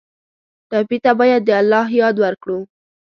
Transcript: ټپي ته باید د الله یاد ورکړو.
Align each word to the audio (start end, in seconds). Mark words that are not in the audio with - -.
ټپي 0.69 0.97
ته 1.03 1.11
باید 1.19 1.41
د 1.45 1.49
الله 1.59 1.85
یاد 2.01 2.15
ورکړو. 2.23 2.59